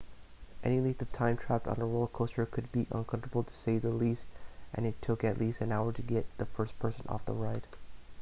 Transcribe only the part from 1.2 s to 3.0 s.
trapped on a roller coaster would be